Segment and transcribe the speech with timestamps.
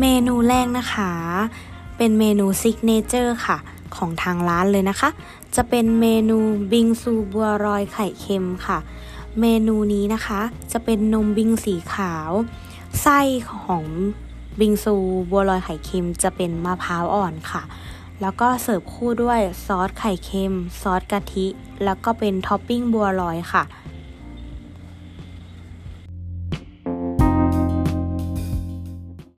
[0.00, 1.12] เมนูแรกนะคะ
[1.96, 3.58] เป็นเมนู signature ค่ะ
[3.96, 5.10] ของทางร้านเลยนะคะ
[5.56, 6.38] จะเป็นเมนู
[6.72, 8.78] บิงซูบัวลอยไข่เค็มค่ะ
[9.40, 10.40] เมนูนี้นะคะ
[10.72, 12.30] จะเป็นนมบิงสีขาว
[13.02, 13.20] ไส้
[13.52, 13.84] ของ
[14.60, 14.94] บิงซู
[15.30, 17.62] บัวลอยไข่เค็มจะเป็นมะพร้าวอ่อนค่ะ
[18.20, 21.46] แล้วก็เสิร์ฟคู่ด้วยซอสไข่เค็ม ซอสกะทิ
[21.84, 23.62] แล้วก็เป็นท็อปปิ้งบัวลอยค่ะ